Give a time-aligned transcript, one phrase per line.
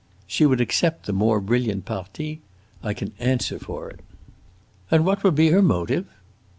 [0.25, 2.41] "She would accept the more brilliant parti.
[2.81, 3.99] I can answer for it."
[4.89, 6.07] "And what would be her motive?"